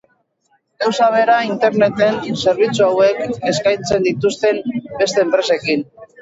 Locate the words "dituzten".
4.09-4.59